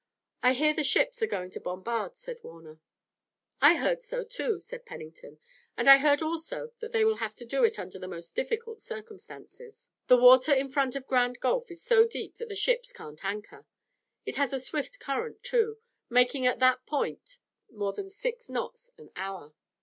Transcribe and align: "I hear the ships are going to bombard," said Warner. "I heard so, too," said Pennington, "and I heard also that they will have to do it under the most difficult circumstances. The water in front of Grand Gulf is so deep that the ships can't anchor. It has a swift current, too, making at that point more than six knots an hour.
"I 0.41 0.53
hear 0.53 0.73
the 0.73 0.83
ships 0.83 1.21
are 1.21 1.27
going 1.27 1.51
to 1.51 1.59
bombard," 1.59 2.17
said 2.17 2.39
Warner. 2.43 2.79
"I 3.61 3.75
heard 3.75 4.01
so, 4.01 4.23
too," 4.23 4.59
said 4.59 4.83
Pennington, 4.83 5.37
"and 5.77 5.87
I 5.87 5.97
heard 5.99 6.23
also 6.23 6.71
that 6.79 6.91
they 6.91 7.05
will 7.05 7.17
have 7.17 7.35
to 7.35 7.45
do 7.45 7.63
it 7.63 7.77
under 7.77 7.99
the 7.99 8.07
most 8.07 8.33
difficult 8.33 8.81
circumstances. 8.81 9.89
The 10.07 10.17
water 10.17 10.55
in 10.55 10.69
front 10.69 10.95
of 10.95 11.05
Grand 11.05 11.39
Gulf 11.39 11.69
is 11.69 11.83
so 11.83 12.07
deep 12.07 12.37
that 12.37 12.49
the 12.49 12.55
ships 12.55 12.91
can't 12.91 13.23
anchor. 13.23 13.67
It 14.25 14.37
has 14.37 14.53
a 14.53 14.59
swift 14.59 14.99
current, 14.99 15.43
too, 15.43 15.77
making 16.09 16.47
at 16.47 16.57
that 16.57 16.87
point 16.87 17.37
more 17.71 17.93
than 17.93 18.09
six 18.09 18.49
knots 18.49 18.89
an 18.97 19.11
hour. 19.15 19.53